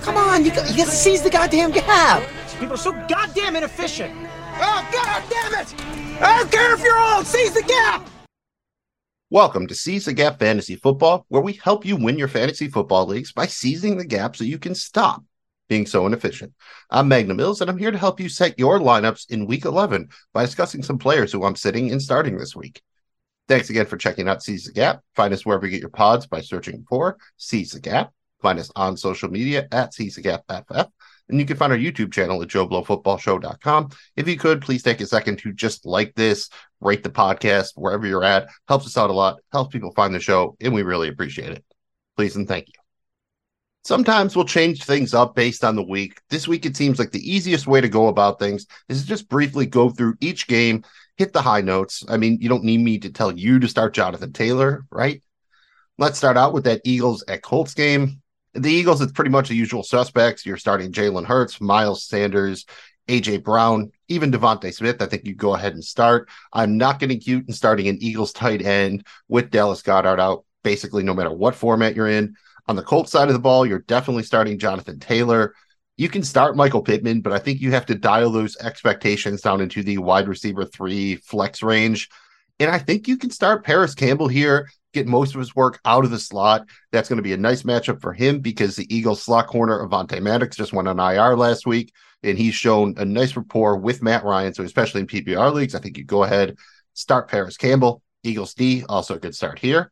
Come 0.00 0.16
on, 0.16 0.44
you 0.44 0.50
got, 0.50 0.70
you 0.70 0.76
got 0.76 0.86
to 0.86 0.90
seize 0.90 1.22
the 1.22 1.30
goddamn 1.30 1.70
gap. 1.70 2.22
People 2.58 2.74
are 2.74 2.78
so 2.78 2.92
goddamn 3.08 3.56
inefficient. 3.56 4.12
Oh, 4.54 4.88
god 4.90 5.22
damn 5.28 5.60
it! 5.60 5.74
I 6.20 6.38
don't 6.38 6.50
care 6.50 6.72
if 6.72 6.82
you're 6.82 6.98
old, 6.98 7.26
seize 7.26 7.52
the 7.52 7.62
gap! 7.62 8.08
Welcome 9.28 9.66
to 9.66 9.74
Seize 9.74 10.06
the 10.06 10.14
Gap 10.14 10.38
Fantasy 10.38 10.76
Football, 10.76 11.26
where 11.28 11.42
we 11.42 11.52
help 11.54 11.84
you 11.84 11.96
win 11.96 12.18
your 12.18 12.28
fantasy 12.28 12.68
football 12.68 13.06
leagues 13.06 13.32
by 13.32 13.46
seizing 13.46 13.98
the 13.98 14.04
gap 14.04 14.34
so 14.34 14.44
you 14.44 14.58
can 14.58 14.74
stop 14.74 15.22
being 15.68 15.86
so 15.86 16.06
inefficient. 16.06 16.54
I'm 16.90 17.08
Magnum 17.08 17.36
Mills, 17.36 17.60
and 17.60 17.70
I'm 17.70 17.78
here 17.78 17.90
to 17.90 17.98
help 17.98 18.18
you 18.18 18.28
set 18.28 18.58
your 18.58 18.78
lineups 18.78 19.30
in 19.30 19.46
week 19.46 19.66
11 19.66 20.08
by 20.32 20.44
discussing 20.44 20.82
some 20.82 20.98
players 20.98 21.32
who 21.32 21.44
I'm 21.44 21.56
sitting 21.56 21.92
and 21.92 22.00
starting 22.00 22.38
this 22.38 22.56
week. 22.56 22.80
Thanks 23.46 23.68
again 23.68 23.86
for 23.86 23.98
checking 23.98 24.28
out 24.28 24.42
Seize 24.42 24.64
the 24.64 24.72
Gap. 24.72 25.02
Find 25.16 25.34
us 25.34 25.44
wherever 25.44 25.66
you 25.66 25.72
get 25.72 25.80
your 25.80 25.90
pods 25.90 26.26
by 26.26 26.40
searching 26.40 26.86
for 26.88 27.18
Seize 27.36 27.72
the 27.72 27.80
Gap. 27.80 28.12
Find 28.42 28.58
us 28.58 28.70
on 28.76 28.96
social 28.96 29.30
media 29.30 29.66
at 29.72 29.94
Seize 29.94 30.16
the 30.16 30.22
Gap 30.22 30.42
FF. 30.48 30.88
And 31.28 31.38
you 31.38 31.46
can 31.46 31.56
find 31.56 31.72
our 31.72 31.78
YouTube 31.78 32.12
channel 32.12 32.42
at 32.42 32.48
JoeBlowFootballShow.com. 32.48 33.90
If 34.16 34.28
you 34.28 34.36
could, 34.36 34.60
please 34.60 34.82
take 34.82 35.00
a 35.00 35.06
second 35.06 35.38
to 35.38 35.52
just 35.52 35.86
like 35.86 36.14
this, 36.14 36.50
rate 36.80 37.02
the 37.02 37.10
podcast 37.10 37.70
wherever 37.76 38.06
you're 38.06 38.24
at. 38.24 38.48
Helps 38.68 38.86
us 38.86 38.98
out 38.98 39.08
a 39.10 39.14
lot, 39.14 39.38
helps 39.52 39.72
people 39.72 39.92
find 39.92 40.14
the 40.14 40.20
show, 40.20 40.56
and 40.60 40.74
we 40.74 40.82
really 40.82 41.08
appreciate 41.08 41.50
it. 41.50 41.64
Please 42.16 42.36
and 42.36 42.48
thank 42.48 42.68
you. 42.68 42.74
Sometimes 43.84 44.36
we'll 44.36 44.44
change 44.44 44.84
things 44.84 45.12
up 45.12 45.34
based 45.34 45.64
on 45.64 45.74
the 45.74 45.82
week. 45.82 46.20
This 46.30 46.46
week, 46.46 46.66
it 46.66 46.76
seems 46.76 46.98
like 46.98 47.10
the 47.10 47.32
easiest 47.32 47.66
way 47.66 47.80
to 47.80 47.88
go 47.88 48.08
about 48.08 48.38
things 48.38 48.66
is 48.88 49.04
just 49.04 49.28
briefly 49.28 49.66
go 49.66 49.90
through 49.90 50.14
each 50.20 50.46
game, 50.46 50.84
hit 51.16 51.32
the 51.32 51.42
high 51.42 51.62
notes. 51.62 52.04
I 52.08 52.16
mean, 52.16 52.38
you 52.40 52.48
don't 52.48 52.62
need 52.62 52.78
me 52.78 52.98
to 52.98 53.10
tell 53.10 53.32
you 53.32 53.58
to 53.58 53.68
start 53.68 53.94
Jonathan 53.94 54.32
Taylor, 54.32 54.84
right? 54.90 55.22
Let's 55.98 56.16
start 56.16 56.36
out 56.36 56.52
with 56.52 56.64
that 56.64 56.80
Eagles 56.84 57.24
at 57.26 57.42
Colts 57.42 57.74
game. 57.74 58.21
The 58.54 58.70
Eagles, 58.70 59.00
it's 59.00 59.12
pretty 59.12 59.30
much 59.30 59.48
the 59.48 59.54
usual 59.54 59.82
suspects. 59.82 60.44
You're 60.44 60.58
starting 60.58 60.92
Jalen 60.92 61.24
Hurts, 61.24 61.60
Miles 61.60 62.04
Sanders, 62.04 62.66
AJ 63.08 63.42
Brown, 63.42 63.90
even 64.08 64.30
DeVonta 64.30 64.72
Smith. 64.72 65.00
I 65.00 65.06
think 65.06 65.24
you 65.24 65.34
go 65.34 65.54
ahead 65.54 65.72
and 65.72 65.82
start. 65.82 66.28
I'm 66.52 66.76
not 66.76 66.98
getting 66.98 67.18
cute 67.18 67.46
and 67.46 67.56
starting 67.56 67.88
an 67.88 67.98
Eagles 68.00 68.32
tight 68.32 68.62
end 68.62 69.06
with 69.28 69.50
Dallas 69.50 69.82
Goedert 69.82 70.20
out, 70.20 70.44
basically, 70.62 71.02
no 71.02 71.14
matter 71.14 71.32
what 71.32 71.54
format 71.54 71.96
you're 71.96 72.08
in. 72.08 72.34
On 72.68 72.76
the 72.76 72.82
Colts 72.82 73.10
side 73.10 73.28
of 73.28 73.34
the 73.34 73.40
ball, 73.40 73.66
you're 73.66 73.80
definitely 73.80 74.22
starting 74.22 74.58
Jonathan 74.58 75.00
Taylor. 75.00 75.54
You 75.96 76.08
can 76.08 76.22
start 76.22 76.56
Michael 76.56 76.82
Pittman, 76.82 77.20
but 77.20 77.32
I 77.32 77.38
think 77.38 77.60
you 77.60 77.72
have 77.72 77.86
to 77.86 77.94
dial 77.94 78.30
those 78.30 78.56
expectations 78.58 79.40
down 79.40 79.60
into 79.60 79.82
the 79.82 79.98
wide 79.98 80.28
receiver 80.28 80.64
three 80.64 81.16
flex 81.16 81.62
range. 81.62 82.08
And 82.58 82.70
I 82.70 82.78
think 82.78 83.08
you 83.08 83.16
can 83.16 83.30
start 83.30 83.64
Parris 83.64 83.94
Campbell 83.94 84.28
here, 84.28 84.70
get 84.92 85.06
most 85.06 85.34
of 85.34 85.40
his 85.40 85.56
work 85.56 85.80
out 85.84 86.04
of 86.04 86.10
the 86.10 86.18
slot. 86.18 86.66
That's 86.92 87.08
going 87.08 87.16
to 87.16 87.22
be 87.22 87.32
a 87.32 87.38
nice 87.38 87.62
matchup 87.62 88.00
for 88.00 88.12
him 88.12 88.40
because 88.40 88.76
the 88.76 88.94
Eagles 88.94 89.22
slot 89.22 89.48
corner, 89.48 89.84
Avonte 89.86 90.20
Maddox, 90.20 90.56
just 90.56 90.72
went 90.72 90.88
on 90.88 91.00
IR 91.00 91.36
last 91.36 91.66
week, 91.66 91.92
and 92.22 92.38
he's 92.38 92.54
shown 92.54 92.94
a 92.98 93.04
nice 93.04 93.36
rapport 93.36 93.76
with 93.76 94.02
Matt 94.02 94.24
Ryan. 94.24 94.54
So, 94.54 94.62
especially 94.62 95.00
in 95.00 95.06
PPR 95.06 95.52
leagues, 95.52 95.74
I 95.74 95.80
think 95.80 95.98
you 95.98 96.04
go 96.04 96.24
ahead, 96.24 96.56
start 96.94 97.28
Parris 97.28 97.56
Campbell. 97.56 98.02
Eagles 98.22 98.54
D, 98.54 98.84
also 98.88 99.16
a 99.16 99.18
good 99.18 99.34
start 99.34 99.58
here. 99.58 99.90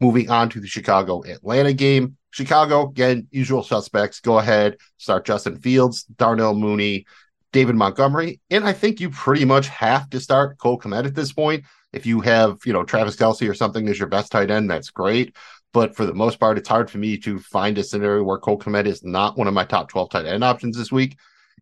Moving 0.00 0.30
on 0.30 0.48
to 0.50 0.60
the 0.60 0.68
Chicago 0.68 1.24
Atlanta 1.24 1.72
game. 1.72 2.16
Chicago, 2.30 2.88
again, 2.88 3.26
usual 3.30 3.62
suspects. 3.62 4.20
Go 4.20 4.38
ahead, 4.38 4.76
start 4.98 5.24
Justin 5.24 5.56
Fields, 5.56 6.04
Darnell 6.04 6.54
Mooney, 6.54 7.06
David 7.54 7.76
Montgomery. 7.76 8.40
And 8.50 8.64
I 8.64 8.72
think 8.72 9.00
you 9.00 9.08
pretty 9.08 9.44
much 9.44 9.68
have 9.68 10.10
to 10.10 10.18
start 10.18 10.58
Cole 10.58 10.78
Kmet 10.78 11.06
at 11.06 11.14
this 11.14 11.32
point. 11.32 11.64
If 11.92 12.04
you 12.04 12.20
have, 12.20 12.58
you 12.66 12.72
know, 12.72 12.82
Travis 12.82 13.14
Kelce 13.14 13.48
or 13.48 13.54
something 13.54 13.88
as 13.88 13.96
your 13.96 14.08
best 14.08 14.32
tight 14.32 14.50
end, 14.50 14.68
that's 14.68 14.90
great. 14.90 15.36
But 15.72 15.94
for 15.94 16.04
the 16.04 16.14
most 16.14 16.40
part, 16.40 16.58
it's 16.58 16.68
hard 16.68 16.90
for 16.90 16.98
me 16.98 17.16
to 17.18 17.38
find 17.38 17.78
a 17.78 17.84
scenario 17.84 18.24
where 18.24 18.38
Cole 18.38 18.58
Kmet 18.58 18.86
is 18.86 19.04
not 19.04 19.38
one 19.38 19.46
of 19.46 19.54
my 19.54 19.64
top 19.64 19.88
12 19.88 20.10
tight 20.10 20.26
end 20.26 20.42
options 20.42 20.76
this 20.76 20.90
week. 20.90 21.16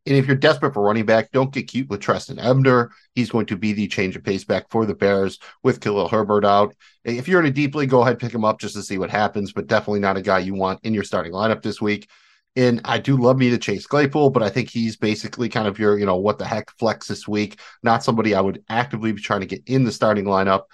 And 0.06 0.16
if 0.16 0.26
you're 0.26 0.34
desperate 0.34 0.72
for 0.72 0.82
running 0.82 1.04
back, 1.04 1.30
don't 1.30 1.52
get 1.52 1.68
cute 1.68 1.90
with 1.90 2.00
Trestan 2.00 2.38
Ebner. 2.38 2.90
He's 3.14 3.30
going 3.30 3.46
to 3.46 3.56
be 3.56 3.74
the 3.74 3.86
change 3.86 4.16
of 4.16 4.24
pace 4.24 4.44
back 4.44 4.70
for 4.70 4.86
the 4.86 4.94
Bears 4.94 5.38
with 5.62 5.80
Khalil 5.80 6.08
Herbert 6.08 6.46
out. 6.46 6.74
If 7.04 7.28
you're 7.28 7.40
in 7.40 7.46
a 7.46 7.52
deep 7.52 7.74
league, 7.74 7.90
go 7.90 8.00
ahead 8.00 8.18
pick 8.18 8.32
him 8.32 8.46
up 8.46 8.60
just 8.60 8.74
to 8.74 8.82
see 8.82 8.96
what 8.96 9.10
happens, 9.10 9.52
but 9.52 9.66
definitely 9.66 10.00
not 10.00 10.16
a 10.16 10.22
guy 10.22 10.38
you 10.38 10.54
want 10.54 10.80
in 10.84 10.94
your 10.94 11.04
starting 11.04 11.32
lineup 11.32 11.62
this 11.62 11.82
week. 11.82 12.08
And 12.54 12.82
I 12.84 12.98
do 12.98 13.16
love 13.16 13.38
me 13.38 13.50
to 13.50 13.58
Chase 13.58 13.86
Claypool, 13.86 14.30
but 14.30 14.42
I 14.42 14.50
think 14.50 14.68
he's 14.68 14.96
basically 14.96 15.48
kind 15.48 15.66
of 15.66 15.78
your, 15.78 15.98
you 15.98 16.04
know, 16.04 16.16
what 16.16 16.38
the 16.38 16.44
heck 16.44 16.70
flex 16.78 17.06
this 17.06 17.26
week. 17.26 17.58
Not 17.82 18.04
somebody 18.04 18.34
I 18.34 18.42
would 18.42 18.62
actively 18.68 19.12
be 19.12 19.22
trying 19.22 19.40
to 19.40 19.46
get 19.46 19.62
in 19.66 19.84
the 19.84 19.92
starting 19.92 20.24
lineup. 20.24 20.64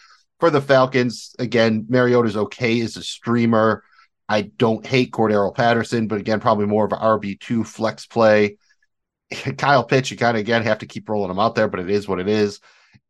For 0.41 0.51
the 0.51 0.61
Falcons, 0.61 1.35
again, 1.39 1.87
Mariota's 1.89 2.37
okay 2.37 2.81
as 2.81 2.97
a 2.97 3.03
streamer. 3.03 3.85
I 4.29 4.43
don't 4.43 4.87
hate 4.87 5.13
Cordarrelle 5.13 5.55
Patterson, 5.55 6.07
but 6.07 6.21
again, 6.21 6.41
probably 6.41 6.67
more 6.67 6.85
of 6.85 6.93
an 6.93 6.99
RB2 6.99 7.67
flex 7.67 8.07
play. 8.07 8.57
Kyle 9.57 9.85
Pitts, 9.85 10.11
you 10.11 10.17
kind 10.17 10.37
of 10.37 10.41
again 10.41 10.63
have 10.65 10.79
to 10.79 10.87
keep 10.87 11.09
rolling 11.09 11.31
him 11.31 11.39
out 11.39 11.55
there, 11.55 11.69
but 11.69 11.81
it 11.81 11.91
is 11.91 12.09
what 12.09 12.21
it 12.21 12.29
is. 12.29 12.61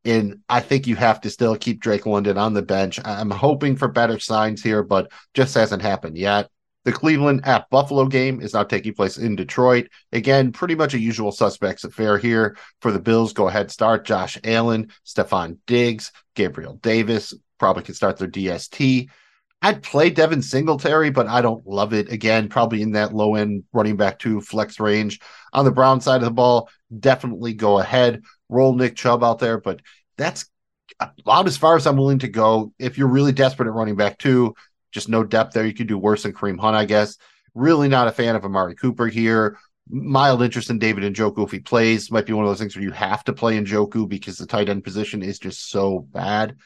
And 0.04 0.40
I 0.48 0.60
think 0.60 0.86
you 0.86 0.96
have 0.96 1.20
to 1.22 1.30
still 1.30 1.56
keep 1.56 1.80
Drake 1.80 2.06
London 2.06 2.38
on 2.38 2.54
the 2.54 2.62
bench. 2.62 3.00
I'm 3.04 3.30
hoping 3.30 3.76
for 3.76 3.88
better 3.88 4.18
signs 4.18 4.62
here, 4.62 4.82
but 4.82 5.10
just 5.34 5.54
hasn't 5.54 5.82
happened 5.82 6.16
yet. 6.16 6.48
The 6.84 6.92
Cleveland 6.92 7.42
at 7.44 7.68
Buffalo 7.70 8.06
game 8.06 8.40
is 8.40 8.54
now 8.54 8.62
taking 8.64 8.94
place 8.94 9.18
in 9.18 9.36
Detroit. 9.36 9.88
Again, 10.12 10.52
pretty 10.52 10.74
much 10.74 10.94
a 10.94 10.98
usual 10.98 11.32
suspects 11.32 11.84
affair 11.84 12.18
here 12.18 12.56
for 12.80 12.92
the 12.92 13.00
Bills. 13.00 13.32
Go 13.32 13.48
ahead, 13.48 13.70
start 13.70 14.06
Josh 14.06 14.38
Allen, 14.44 14.90
Stefon 15.04 15.58
Diggs, 15.66 16.12
Gabriel 16.34 16.74
Davis. 16.76 17.34
Probably 17.58 17.82
can 17.82 17.94
start 17.94 18.16
their 18.16 18.28
DST. 18.28 19.08
I'd 19.60 19.82
play 19.82 20.08
Devin 20.10 20.40
Singletary, 20.40 21.10
but 21.10 21.26
I 21.26 21.42
don't 21.42 21.66
love 21.66 21.92
it. 21.92 22.12
Again, 22.12 22.48
probably 22.48 22.80
in 22.80 22.92
that 22.92 23.12
low 23.12 23.34
end 23.34 23.64
running 23.72 23.96
back 23.96 24.20
to 24.20 24.40
flex 24.40 24.78
range. 24.78 25.20
On 25.52 25.64
the 25.64 25.72
Brown 25.72 26.00
side 26.00 26.22
of 26.22 26.26
the 26.26 26.30
ball, 26.30 26.70
definitely 26.96 27.54
go 27.54 27.80
ahead, 27.80 28.22
roll 28.48 28.74
Nick 28.74 28.94
Chubb 28.94 29.24
out 29.24 29.40
there, 29.40 29.58
but 29.58 29.82
that's 30.16 30.48
about 31.00 31.46
as 31.46 31.56
far 31.56 31.76
as 31.76 31.86
I'm 31.86 31.96
willing 31.96 32.20
to 32.20 32.28
go. 32.28 32.72
If 32.78 32.98
you're 32.98 33.08
really 33.08 33.32
desperate 33.32 33.68
at 33.68 33.74
running 33.74 33.96
back 33.96 34.18
too, 34.18 34.54
just 34.90 35.08
no 35.08 35.24
depth 35.24 35.54
there. 35.54 35.66
You 35.66 35.74
could 35.74 35.86
do 35.86 35.98
worse 35.98 36.22
than 36.22 36.32
Kareem 36.32 36.58
Hunt, 36.58 36.76
I 36.76 36.84
guess. 36.84 37.16
Really 37.54 37.88
not 37.88 38.08
a 38.08 38.12
fan 38.12 38.36
of 38.36 38.44
Amari 38.44 38.74
Cooper 38.74 39.06
here. 39.06 39.58
Mild 39.90 40.42
interest 40.42 40.70
in 40.70 40.78
David 40.78 41.12
Njoku 41.14 41.44
if 41.44 41.50
he 41.50 41.60
plays. 41.60 42.10
Might 42.10 42.26
be 42.26 42.32
one 42.32 42.44
of 42.44 42.50
those 42.50 42.58
things 42.58 42.76
where 42.76 42.82
you 42.82 42.92
have 42.92 43.24
to 43.24 43.32
play 43.32 43.58
Njoku 43.58 44.08
because 44.08 44.36
the 44.36 44.46
tight 44.46 44.68
end 44.68 44.84
position 44.84 45.22
is 45.22 45.38
just 45.38 45.70
so 45.70 46.00
bad. 46.00 46.56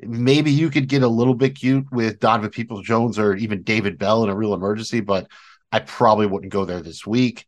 Maybe 0.00 0.52
you 0.52 0.70
could 0.70 0.88
get 0.88 1.02
a 1.02 1.08
little 1.08 1.34
bit 1.34 1.58
cute 1.58 1.90
with 1.90 2.20
Donovan 2.20 2.50
Peoples 2.50 2.86
Jones 2.86 3.18
or 3.18 3.34
even 3.34 3.62
David 3.62 3.98
Bell 3.98 4.22
in 4.22 4.30
a 4.30 4.36
real 4.36 4.54
emergency, 4.54 5.00
but 5.00 5.28
I 5.72 5.80
probably 5.80 6.26
wouldn't 6.26 6.52
go 6.52 6.64
there 6.64 6.80
this 6.80 7.06
week 7.06 7.46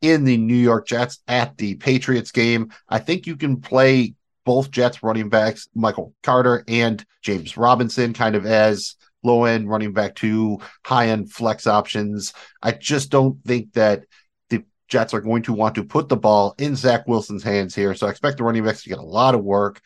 in 0.00 0.24
the 0.24 0.36
New 0.36 0.54
York 0.54 0.86
Jets 0.86 1.20
at 1.28 1.56
the 1.58 1.76
Patriots 1.76 2.32
game. 2.32 2.72
I 2.88 2.98
think 2.98 3.26
you 3.26 3.36
can 3.36 3.60
play 3.60 4.14
both 4.44 4.70
Jets 4.70 5.02
running 5.02 5.28
backs, 5.28 5.68
Michael 5.74 6.14
Carter 6.22 6.64
and 6.66 7.04
James 7.22 7.56
Robinson, 7.56 8.12
kind 8.12 8.34
of 8.34 8.44
as 8.44 8.96
low 9.22 9.44
end 9.44 9.68
running 9.68 9.92
back 9.92 10.14
two, 10.14 10.58
high 10.84 11.08
end 11.08 11.32
flex 11.32 11.66
options. 11.66 12.32
I 12.62 12.72
just 12.72 13.10
don't 13.10 13.42
think 13.44 13.72
that 13.74 14.04
the 14.50 14.64
Jets 14.88 15.14
are 15.14 15.20
going 15.20 15.42
to 15.44 15.52
want 15.52 15.74
to 15.76 15.84
put 15.84 16.08
the 16.08 16.16
ball 16.16 16.54
in 16.58 16.76
Zach 16.76 17.06
Wilson's 17.06 17.42
hands 17.42 17.74
here. 17.74 17.94
So 17.94 18.06
I 18.06 18.10
expect 18.10 18.38
the 18.38 18.44
running 18.44 18.64
backs 18.64 18.82
to 18.82 18.88
get 18.88 18.98
a 18.98 19.02
lot 19.02 19.34
of 19.34 19.44
work. 19.44 19.80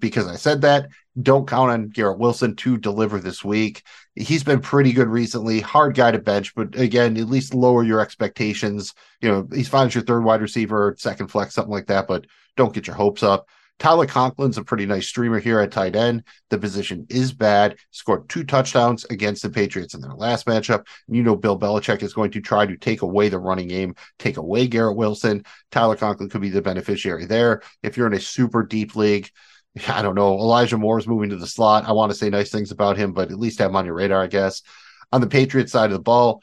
Because 0.00 0.26
I 0.26 0.34
said 0.34 0.62
that, 0.62 0.88
don't 1.22 1.46
count 1.46 1.70
on 1.70 1.90
Garrett 1.90 2.18
Wilson 2.18 2.56
to 2.56 2.76
deliver 2.76 3.20
this 3.20 3.44
week. 3.44 3.84
He's 4.16 4.42
been 4.42 4.58
pretty 4.58 4.92
good 4.92 5.06
recently. 5.06 5.60
Hard 5.60 5.94
guy 5.94 6.10
to 6.10 6.18
bench, 6.18 6.56
but 6.56 6.76
again, 6.76 7.16
at 7.16 7.28
least 7.28 7.54
lower 7.54 7.84
your 7.84 8.00
expectations. 8.00 8.94
You 9.20 9.28
know, 9.28 9.48
he's 9.54 9.68
fine 9.68 9.86
as 9.86 9.94
your 9.94 10.02
third 10.02 10.24
wide 10.24 10.42
receiver, 10.42 10.96
second 10.98 11.28
flex, 11.28 11.54
something 11.54 11.70
like 11.70 11.86
that, 11.86 12.08
but 12.08 12.26
don't 12.56 12.74
get 12.74 12.88
your 12.88 12.96
hopes 12.96 13.22
up. 13.22 13.48
Tyler 13.80 14.06
Conklin's 14.06 14.58
a 14.58 14.62
pretty 14.62 14.84
nice 14.84 15.08
streamer 15.08 15.40
here 15.40 15.58
at 15.58 15.72
tight 15.72 15.96
end. 15.96 16.22
The 16.50 16.58
position 16.58 17.06
is 17.08 17.32
bad. 17.32 17.78
Scored 17.90 18.28
two 18.28 18.44
touchdowns 18.44 19.06
against 19.06 19.42
the 19.42 19.48
Patriots 19.48 19.94
in 19.94 20.02
their 20.02 20.12
last 20.12 20.46
matchup. 20.46 20.86
You 21.08 21.22
know, 21.22 21.34
Bill 21.34 21.58
Belichick 21.58 22.02
is 22.02 22.12
going 22.12 22.30
to 22.32 22.42
try 22.42 22.66
to 22.66 22.76
take 22.76 23.00
away 23.00 23.30
the 23.30 23.38
running 23.38 23.68
game, 23.68 23.94
take 24.18 24.36
away 24.36 24.68
Garrett 24.68 24.96
Wilson. 24.96 25.44
Tyler 25.70 25.96
Conklin 25.96 26.28
could 26.28 26.42
be 26.42 26.50
the 26.50 26.60
beneficiary 26.60 27.24
there. 27.24 27.62
If 27.82 27.96
you're 27.96 28.06
in 28.06 28.12
a 28.12 28.20
super 28.20 28.62
deep 28.62 28.96
league, 28.96 29.30
I 29.88 30.02
don't 30.02 30.14
know. 30.14 30.34
Elijah 30.34 30.76
Moore's 30.76 31.08
moving 31.08 31.30
to 31.30 31.36
the 31.36 31.46
slot. 31.46 31.86
I 31.86 31.92
want 31.92 32.12
to 32.12 32.18
say 32.18 32.28
nice 32.28 32.50
things 32.50 32.72
about 32.72 32.98
him, 32.98 33.12
but 33.12 33.30
at 33.30 33.38
least 33.38 33.60
have 33.60 33.70
him 33.70 33.76
on 33.76 33.86
your 33.86 33.94
radar, 33.94 34.22
I 34.22 34.26
guess. 34.26 34.62
On 35.10 35.22
the 35.22 35.26
Patriots 35.26 35.72
side 35.72 35.86
of 35.86 35.92
the 35.92 36.00
ball, 36.00 36.42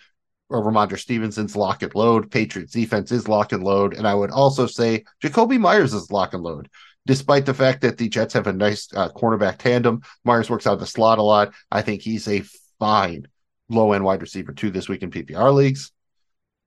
uh, 0.50 0.56
Rhamondre 0.56 0.98
Stevenson's 0.98 1.56
lock 1.56 1.84
and 1.84 1.94
load. 1.94 2.32
Patriots 2.32 2.74
defense 2.74 3.12
is 3.12 3.28
lock 3.28 3.52
and 3.52 3.64
load. 3.64 3.94
And 3.94 4.08
I 4.08 4.16
would 4.16 4.32
also 4.32 4.66
say 4.66 5.04
Jakobi 5.22 5.60
Meyers 5.60 5.94
is 5.94 6.10
lock 6.10 6.34
and 6.34 6.42
load. 6.42 6.70
Despite 7.08 7.46
the 7.46 7.54
fact 7.54 7.82
that 7.82 7.98
the 7.98 8.10
Jets 8.10 8.34
have 8.34 8.48
a 8.48 8.54
nice 8.54 8.90
uh, 8.94 9.10
cornerback 9.10 9.60
tandem, 9.60 10.02
Meyers 10.26 10.50
works 10.50 10.68
out 10.68 10.74
of 10.74 10.82
the 10.82 10.86
slot 10.86 11.20
a 11.20 11.24
lot. 11.24 11.54
I 11.72 11.82
think 11.82 12.02
he's 12.02 12.28
a 12.28 12.44
fine 12.80 13.28
low 13.70 13.94
end 13.94 14.04
wide 14.04 14.22
receiver 14.22 14.52
too 14.52 14.72
this 14.72 14.90
week 14.90 15.04
in 15.04 15.10
PPR 15.10 15.54
leagues 15.54 15.94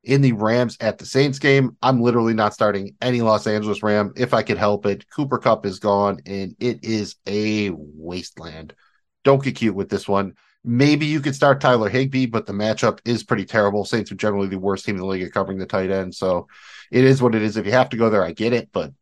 in 0.03 0.23
the 0.23 0.33
Rams 0.33 0.79
at 0.81 0.97
the 0.97 1.05
Saints 1.05 1.39
game. 1.39 1.77
I'm 1.83 2.01
literally 2.01 2.33
not 2.33 2.55
starting 2.55 2.97
any 3.03 3.21
Los 3.21 3.47
Angeles 3.47 3.83
Ram 3.83 4.15
if 4.17 4.33
I 4.33 4.43
could 4.43 4.57
help 4.57 4.87
it. 4.87 5.05
Cooper 5.11 5.37
Kupp 5.37 5.67
is 5.67 5.79
gone 5.79 6.21
and 6.25 6.57
it 6.59 6.85
is 6.85 7.17
a 7.27 7.71
wasteland. 7.75 8.75
Don't 9.25 9.43
get 9.43 9.57
cute 9.57 9.75
with 9.75 9.91
this 9.91 10.09
one. 10.09 10.37
Maybe 10.65 11.05
you 11.05 11.21
could 11.21 11.35
start 11.35 11.61
Tyler 11.61 11.91
Higbee, 11.91 12.27
but 12.27 12.47
the 12.47 12.55
matchup 12.55 13.01
is 13.05 13.25
pretty 13.25 13.45
terrible. 13.45 13.85
Saints 13.85 14.11
are 14.11 14.17
generally 14.17 14.49
the 14.49 14.59
worst 14.59 14.87
team 14.87 14.95
in 14.95 15.03
the 15.03 15.07
league 15.07 15.23
at 15.23 15.33
covering 15.33 15.59
the 15.59 15.67
tight 15.67 15.91
end. 15.91 16.15
So 16.15 16.49
it 16.91 17.05
is 17.05 17.21
what 17.21 17.35
it 17.35 17.43
is. 17.43 17.59
If 17.59 17.67
you 17.67 17.73
have 17.73 17.91
to 17.91 17.99
go 17.99 18.09
there, 18.09 18.25
I 18.25 18.33
get 18.33 18.55
it. 18.55 18.71
But 18.73 18.93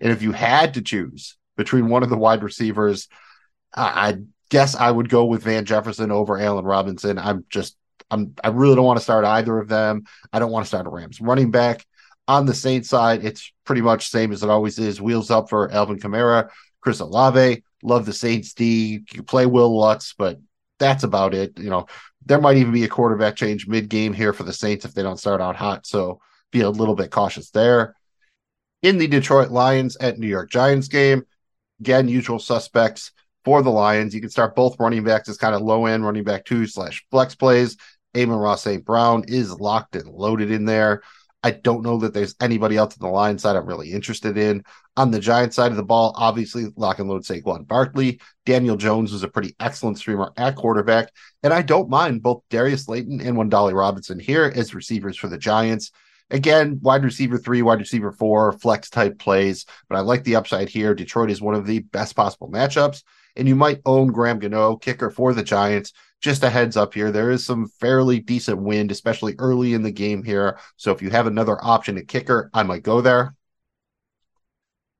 and 0.00 0.12
if 0.12 0.22
you 0.22 0.32
had 0.32 0.74
to 0.74 0.82
choose 0.82 1.36
between 1.56 1.88
one 1.88 2.02
of 2.02 2.10
the 2.10 2.16
wide 2.16 2.42
receivers, 2.42 3.08
I, 3.74 4.08
I 4.08 4.16
guess 4.50 4.74
I 4.74 4.90
would 4.90 5.08
go 5.08 5.24
with 5.24 5.42
Van 5.42 5.64
Jefferson 5.64 6.10
over 6.10 6.38
Allen 6.38 6.64
Robinson. 6.64 7.18
I'm 7.18 7.44
just 7.48 7.76
I'm 8.10 8.34
I 8.42 8.48
really 8.48 8.76
don't 8.76 8.84
want 8.84 8.98
to 8.98 9.04
start 9.04 9.24
either 9.24 9.58
of 9.58 9.68
them. 9.68 10.04
I 10.32 10.38
don't 10.38 10.52
want 10.52 10.64
to 10.64 10.68
start 10.68 10.86
a 10.86 10.90
Rams 10.90 11.20
running 11.20 11.50
back. 11.50 11.84
On 12.28 12.44
the 12.44 12.54
Saints 12.54 12.88
side, 12.88 13.24
it's 13.24 13.52
pretty 13.64 13.82
much 13.82 14.10
the 14.10 14.18
same 14.18 14.32
as 14.32 14.42
it 14.42 14.50
always 14.50 14.78
is. 14.78 15.00
Wheels 15.00 15.30
up 15.30 15.48
for 15.48 15.70
Alvin 15.70 15.98
Kamara, 15.98 16.50
Chris 16.80 16.98
Olave. 17.00 17.62
Love 17.82 18.04
the 18.04 18.12
Saints 18.12 18.52
D. 18.52 19.04
You 19.12 19.22
play 19.22 19.46
Wil 19.46 19.76
Lutz, 19.76 20.14
but 20.16 20.40
that's 20.78 21.04
about 21.04 21.34
it. 21.34 21.58
You 21.58 21.70
know, 21.70 21.86
there 22.24 22.40
might 22.40 22.56
even 22.56 22.72
be 22.72 22.84
a 22.84 22.88
quarterback 22.88 23.36
change 23.36 23.68
mid 23.68 23.88
game 23.88 24.12
here 24.12 24.32
for 24.32 24.42
the 24.42 24.52
Saints 24.52 24.84
if 24.84 24.92
they 24.92 25.02
don't 25.02 25.18
start 25.18 25.40
out 25.40 25.56
hot. 25.56 25.86
So 25.86 26.20
be 26.50 26.60
a 26.60 26.70
little 26.70 26.94
bit 26.94 27.10
cautious 27.10 27.50
there. 27.50 27.95
In 28.86 28.98
the 28.98 29.08
Detroit 29.08 29.50
Lions 29.50 29.96
at 29.96 30.16
New 30.16 30.28
York 30.28 30.48
Giants 30.48 30.86
game, 30.86 31.26
again, 31.80 32.06
usual 32.06 32.38
suspects 32.38 33.10
for 33.44 33.60
the 33.60 33.68
Lions. 33.68 34.14
You 34.14 34.20
can 34.20 34.30
start 34.30 34.54
both 34.54 34.78
running 34.78 35.02
backs 35.02 35.28
as 35.28 35.38
kind 35.38 35.56
of 35.56 35.62
low 35.62 35.86
end 35.86 36.04
running 36.04 36.22
back 36.22 36.44
two 36.44 36.68
slash 36.68 37.04
flex 37.10 37.34
plays. 37.34 37.76
Amon-Ra 38.16 38.54
St. 38.54 38.84
Brown 38.84 39.24
is 39.26 39.50
locked 39.58 39.96
and 39.96 40.08
loaded 40.08 40.52
in 40.52 40.66
there. 40.66 41.02
I 41.42 41.50
don't 41.50 41.82
know 41.82 41.98
that 41.98 42.14
there's 42.14 42.36
anybody 42.40 42.76
else 42.76 42.96
on 42.96 43.04
the 43.04 43.12
line 43.12 43.38
side 43.38 43.56
I'm 43.56 43.66
really 43.66 43.90
interested 43.90 44.38
in. 44.38 44.62
On 44.96 45.10
the 45.10 45.18
Giant 45.18 45.52
side 45.52 45.72
of 45.72 45.76
the 45.76 45.82
ball, 45.82 46.14
obviously 46.16 46.66
lock 46.76 47.00
and 47.00 47.08
load 47.08 47.24
Saquon 47.24 47.66
Barkley. 47.66 48.20
Daniel 48.44 48.76
Jones 48.76 49.12
was 49.12 49.24
a 49.24 49.28
pretty 49.28 49.56
excellent 49.58 49.98
streamer 49.98 50.30
at 50.36 50.54
quarterback, 50.54 51.10
and 51.42 51.52
I 51.52 51.62
don't 51.62 51.90
mind 51.90 52.22
both 52.22 52.44
Darius 52.50 52.84
Slayton 52.84 53.20
and 53.20 53.36
Wan'Dale 53.36 53.76
Robinson 53.76 54.20
here 54.20 54.52
as 54.54 54.76
receivers 54.76 55.16
for 55.16 55.26
the 55.26 55.38
Giants. 55.38 55.90
Again, 56.30 56.80
wide 56.82 57.04
receiver 57.04 57.38
three, 57.38 57.62
wide 57.62 57.78
receiver 57.78 58.10
four, 58.12 58.52
flex 58.52 58.90
type 58.90 59.18
plays, 59.18 59.64
but 59.88 59.96
I 59.96 60.00
like 60.00 60.24
the 60.24 60.36
upside 60.36 60.68
here. 60.68 60.94
Detroit 60.94 61.30
is 61.30 61.40
one 61.40 61.54
of 61.54 61.66
the 61.66 61.80
best 61.80 62.16
possible 62.16 62.50
matchups, 62.50 63.04
and 63.36 63.46
you 63.46 63.54
might 63.54 63.80
own 63.86 64.08
Graham 64.08 64.40
Gano, 64.40 64.76
kicker 64.76 65.10
for 65.10 65.32
the 65.32 65.44
Giants, 65.44 65.92
just 66.22 66.42
a 66.42 66.50
heads 66.50 66.76
up 66.76 66.94
here, 66.94 67.12
there 67.12 67.30
is 67.30 67.44
some 67.44 67.68
fairly 67.68 68.20
decent 68.20 68.58
wind, 68.58 68.90
especially 68.90 69.34
early 69.38 69.74
in 69.74 69.82
the 69.82 69.92
game 69.92 70.22
here. 70.22 70.58
So 70.76 70.90
if 70.90 71.02
you 71.02 71.10
have 71.10 71.26
another 71.26 71.62
option 71.62 71.98
at 71.98 72.08
kicker, 72.08 72.50
I 72.54 72.62
might 72.62 72.82
go 72.82 73.00
there. 73.00 73.34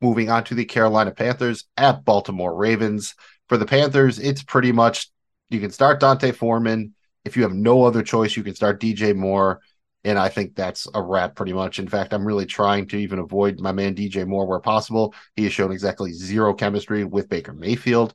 Moving 0.00 0.30
on 0.30 0.44
to 0.44 0.54
the 0.54 0.66
Carolina 0.66 1.10
Panthers 1.10 1.64
at 1.76 2.04
Baltimore 2.04 2.54
Ravens. 2.54 3.14
For 3.48 3.56
the 3.56 3.66
Panthers, 3.66 4.18
it's 4.18 4.42
pretty 4.42 4.72
much 4.72 5.10
you 5.48 5.58
can 5.58 5.70
start 5.70 6.00
D'Onta 6.00 6.34
Foreman. 6.34 6.94
If 7.24 7.36
you 7.36 7.42
have 7.44 7.54
no 7.54 7.84
other 7.84 8.02
choice, 8.02 8.36
you 8.36 8.44
can 8.44 8.54
start 8.54 8.80
DJ 8.80 9.16
Moore. 9.16 9.60
And 10.06 10.18
I 10.18 10.28
think 10.28 10.54
that's 10.54 10.86
a 10.94 11.02
wrap 11.02 11.34
pretty 11.34 11.52
much. 11.52 11.78
In 11.78 11.88
fact, 11.88 12.14
I'm 12.14 12.26
really 12.26 12.46
trying 12.46 12.86
to 12.88 12.96
even 12.96 13.18
avoid 13.18 13.60
my 13.60 13.72
man 13.72 13.94
DJ 13.94 14.26
Moore 14.26 14.46
where 14.46 14.60
possible. 14.60 15.14
He 15.34 15.44
has 15.44 15.52
shown 15.52 15.72
exactly 15.72 16.12
zero 16.12 16.54
chemistry 16.54 17.04
with 17.04 17.28
Baker 17.28 17.52
Mayfield 17.52 18.14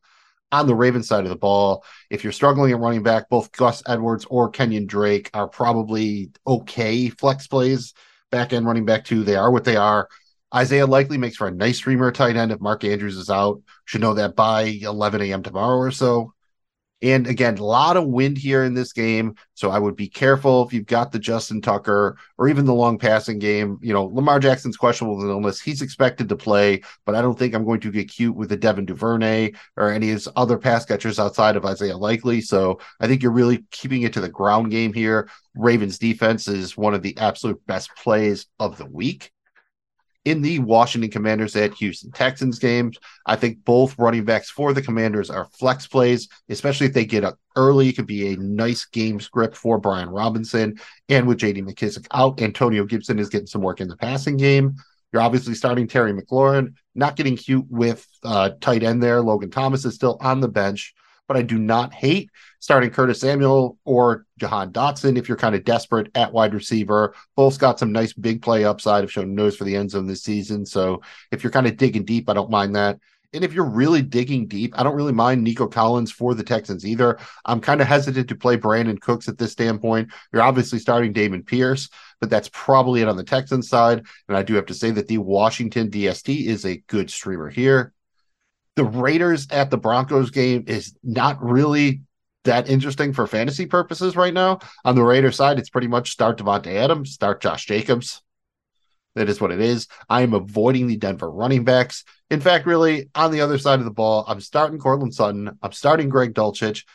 on 0.51 0.67
the 0.67 0.75
Ravens 0.75 1.07
side 1.07 1.23
of 1.23 1.29
the 1.29 1.35
ball, 1.35 1.83
if 2.09 2.23
you're 2.23 2.33
struggling 2.33 2.71
at 2.71 2.79
running 2.79 3.03
back, 3.03 3.29
both 3.29 3.51
Gus 3.53 3.81
Edwards 3.87 4.25
or 4.29 4.49
Kenyon 4.49 4.85
Drake 4.85 5.29
are 5.33 5.47
probably 5.47 6.31
okay 6.45 7.09
flex 7.09 7.47
plays. 7.47 7.93
Back 8.31 8.53
end 8.53 8.65
running 8.65 8.85
back 8.85 9.05
two, 9.05 9.23
they 9.23 9.35
are 9.35 9.51
what 9.51 9.63
they 9.63 9.75
are. 9.75 10.07
Isaiah 10.53 10.85
Likely 10.85 11.17
makes 11.17 11.37
for 11.37 11.47
a 11.47 11.51
nice 11.51 11.77
streamer 11.77 12.11
tight 12.11 12.35
end 12.35 12.51
if 12.51 12.59
Mark 12.59 12.83
Andrews 12.83 13.17
is 13.17 13.29
out. 13.29 13.61
Should 13.85 14.01
know 14.01 14.13
that 14.15 14.35
by 14.35 14.63
11 14.63 15.21
a.m. 15.21 15.43
tomorrow 15.43 15.77
or 15.77 15.91
so. 15.91 16.33
And 17.01 17.25
again, 17.25 17.57
a 17.57 17.63
lot 17.63 17.97
of 17.97 18.07
wind 18.07 18.37
here 18.37 18.63
in 18.63 18.73
this 18.73 18.93
game. 18.93 19.35
So 19.55 19.71
I 19.71 19.79
would 19.79 19.95
be 19.95 20.07
careful 20.07 20.65
if 20.65 20.73
you've 20.73 20.85
got 20.85 21.11
the 21.11 21.19
Justin 21.19 21.61
Tucker 21.61 22.17
or 22.37 22.47
even 22.47 22.65
the 22.65 22.73
long 22.73 22.97
passing 22.97 23.39
game. 23.39 23.79
You 23.81 23.93
know, 23.93 24.05
Lamar 24.05 24.39
Jackson's 24.39 24.77
questionable 24.77 25.17
with 25.17 25.25
an 25.25 25.31
illness. 25.31 25.59
He's 25.59 25.81
expected 25.81 26.29
to 26.29 26.35
play, 26.35 26.81
but 27.05 27.15
I 27.15 27.21
don't 27.21 27.37
think 27.37 27.55
I'm 27.55 27.65
going 27.65 27.79
to 27.81 27.91
get 27.91 28.11
cute 28.11 28.35
with 28.35 28.49
the 28.49 28.57
Devin 28.57 28.85
Duvernay 28.85 29.51
or 29.77 29.89
any 29.89 30.09
of 30.09 30.15
his 30.15 30.27
other 30.35 30.57
pass 30.57 30.85
catchers 30.85 31.19
outside 31.19 31.55
of 31.55 31.65
Isaiah 31.65 31.97
Likely. 31.97 32.41
So 32.41 32.79
I 32.99 33.07
think 33.07 33.23
you're 33.23 33.31
really 33.31 33.65
keeping 33.71 34.03
it 34.03 34.13
to 34.13 34.21
the 34.21 34.29
ground 34.29 34.71
game 34.71 34.93
here. 34.93 35.29
Ravens 35.55 35.97
defense 35.97 36.47
is 36.47 36.77
one 36.77 36.93
of 36.93 37.01
the 37.01 37.17
absolute 37.17 37.65
best 37.65 37.89
plays 37.95 38.45
of 38.59 38.77
the 38.77 38.85
week 38.85 39.31
in 40.25 40.41
the 40.41 40.59
Washington 40.59 41.09
Commanders 41.09 41.55
at 41.55 41.73
Houston 41.75 42.11
Texans 42.11 42.59
games. 42.59 42.97
I 43.25 43.35
think 43.35 43.63
both 43.65 43.97
running 43.97 44.23
backs 44.23 44.49
for 44.49 44.73
the 44.73 44.81
Commanders 44.81 45.29
are 45.29 45.45
flex 45.45 45.87
plays, 45.87 46.29
especially 46.49 46.87
if 46.87 46.93
they 46.93 47.05
get 47.05 47.23
up 47.23 47.39
early. 47.55 47.89
It 47.89 47.95
could 47.95 48.07
be 48.07 48.33
a 48.33 48.37
nice 48.37 48.85
game 48.85 49.19
script 49.19 49.57
for 49.57 49.79
Brian 49.79 50.09
Robinson. 50.09 50.79
And 51.09 51.27
with 51.27 51.39
JD 51.39 51.63
McKissic 51.63 52.05
out, 52.13 52.41
Antonio 52.41 52.85
Gibson 52.85 53.19
is 53.19 53.29
getting 53.29 53.47
some 53.47 53.61
work 53.61 53.81
in 53.81 53.87
the 53.87 53.97
passing 53.97 54.37
game. 54.37 54.75
You're 55.11 55.23
obviously 55.23 55.55
starting 55.55 55.87
Terry 55.87 56.13
McLaurin, 56.13 56.75
not 56.95 57.15
getting 57.15 57.35
cute 57.35 57.65
with 57.69 58.07
uh, 58.23 58.51
tight 58.61 58.83
end 58.83 59.03
there. 59.03 59.21
Logan 59.21 59.51
Thomas 59.51 59.83
is 59.85 59.95
still 59.95 60.17
on 60.21 60.39
the 60.39 60.47
bench 60.47 60.93
but 61.31 61.39
I 61.39 61.43
do 61.43 61.57
not 61.57 61.93
hate 61.93 62.29
starting 62.59 62.89
Curtis 62.89 63.21
Samuel 63.21 63.77
or 63.85 64.25
Jahan 64.37 64.73
Dotson 64.73 65.17
if 65.17 65.29
you're 65.29 65.37
kind 65.37 65.55
of 65.55 65.63
desperate 65.63 66.11
at 66.13 66.33
wide 66.33 66.53
receiver. 66.53 67.15
Both 67.37 67.57
got 67.57 67.79
some 67.79 67.93
nice 67.93 68.11
big 68.11 68.41
play 68.41 68.65
upside, 68.65 69.05
have 69.05 69.11
shown 69.13 69.33
nose 69.33 69.55
for 69.55 69.63
the 69.63 69.77
end 69.77 69.91
zone 69.91 70.07
this 70.07 70.23
season. 70.23 70.65
So 70.65 71.01
if 71.31 71.41
you're 71.41 71.51
kind 71.53 71.67
of 71.67 71.77
digging 71.77 72.03
deep, 72.03 72.29
I 72.29 72.33
don't 72.33 72.51
mind 72.51 72.75
that. 72.75 72.99
And 73.31 73.45
if 73.45 73.53
you're 73.53 73.63
really 73.63 74.01
digging 74.01 74.45
deep, 74.45 74.77
I 74.77 74.83
don't 74.83 74.97
really 74.97 75.13
mind 75.13 75.41
Nico 75.41 75.67
Collins 75.67 76.11
for 76.11 76.35
the 76.35 76.43
Texans 76.43 76.85
either. 76.85 77.17
I'm 77.45 77.61
kind 77.61 77.79
of 77.79 77.87
hesitant 77.87 78.27
to 78.27 78.35
play 78.35 78.57
Brandin 78.57 78.99
Cooks 78.99 79.29
at 79.29 79.37
this 79.37 79.53
standpoint. 79.53 80.11
You're 80.33 80.41
obviously 80.41 80.79
starting 80.79 81.13
Dameon 81.13 81.45
Pierce, 81.45 81.87
but 82.19 82.29
that's 82.29 82.49
probably 82.51 83.03
it 83.03 83.07
on 83.07 83.15
the 83.15 83.23
Texans 83.23 83.69
side. 83.69 84.05
And 84.27 84.35
I 84.35 84.43
do 84.43 84.55
have 84.55 84.65
to 84.65 84.73
say 84.73 84.91
that 84.91 85.07
the 85.07 85.19
Washington 85.19 85.89
DST 85.89 86.45
is 86.45 86.65
a 86.65 86.83
good 86.87 87.09
streamer 87.09 87.49
here 87.49 87.93
the 88.75 88.83
Raiders 88.85 89.47
at 89.49 89.69
the 89.69 89.77
Broncos 89.77 90.31
game 90.31 90.63
is 90.67 90.95
not 91.03 91.43
really 91.43 92.01
that 92.43 92.69
interesting 92.69 93.13
for 93.13 93.27
fantasy 93.27 93.65
purposes 93.65 94.15
right 94.15 94.33
now. 94.33 94.59
On 94.85 94.95
the 94.95 95.03
Raiders 95.03 95.35
side, 95.35 95.59
it's 95.59 95.69
pretty 95.69 95.87
much 95.87 96.11
start 96.11 96.37
Davante 96.37 96.73
Adams, 96.75 97.11
start 97.11 97.41
Josh 97.41 97.65
Jacobs. 97.65 98.21
That 99.15 99.29
is 99.29 99.41
what 99.41 99.51
it 99.51 99.59
is. 99.59 99.87
I 100.09 100.21
am 100.21 100.33
avoiding 100.33 100.87
the 100.87 100.95
Denver 100.95 101.29
running 101.29 101.65
backs. 101.65 102.05
In 102.29 102.39
fact, 102.39 102.65
really, 102.65 103.09
on 103.13 103.31
the 103.31 103.41
other 103.41 103.57
side 103.57 103.79
of 103.79 103.85
the 103.85 103.91
ball, 103.91 104.23
I'm 104.27 104.39
starting 104.39 104.79
Courtland 104.79 105.13
Sutton. 105.13 105.57
I'm 105.61 105.73
starting 105.73 106.07
Greg 106.07 106.33
Dulcich. 106.33 106.85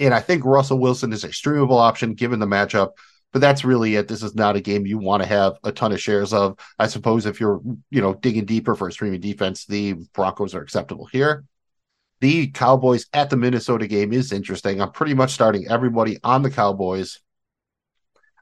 And 0.00 0.14
I 0.14 0.20
think 0.20 0.44
Russell 0.44 0.78
Wilson 0.78 1.12
is 1.12 1.24
a 1.24 1.28
streamable 1.28 1.78
option 1.78 2.14
given 2.14 2.38
the 2.38 2.46
matchup 2.46 2.92
but 3.32 3.40
that's 3.40 3.64
really 3.64 3.96
it. 3.96 4.08
This 4.08 4.22
is 4.22 4.34
not 4.34 4.56
a 4.56 4.60
game 4.60 4.86
you 4.86 4.98
want 4.98 5.22
to 5.22 5.28
have 5.28 5.58
a 5.64 5.72
ton 5.72 5.92
of 5.92 6.00
shares 6.00 6.32
of. 6.32 6.58
I 6.78 6.86
suppose 6.86 7.26
if 7.26 7.40
you're, 7.40 7.60
you 7.90 8.00
know, 8.00 8.14
digging 8.14 8.46
deeper 8.46 8.74
for 8.74 8.88
a 8.88 8.92
streaming 8.92 9.20
defense, 9.20 9.66
the 9.66 9.94
Broncos 10.14 10.54
are 10.54 10.62
acceptable 10.62 11.06
here. 11.06 11.44
The 12.20 12.48
Cowboys 12.48 13.06
at 13.12 13.30
the 13.30 13.36
Minnesota 13.36 13.86
game 13.86 14.12
is 14.12 14.32
interesting. 14.32 14.80
I'm 14.80 14.90
pretty 14.90 15.14
much 15.14 15.30
starting 15.30 15.68
everybody 15.68 16.18
on 16.24 16.42
the 16.42 16.50
Cowboys. 16.50 17.20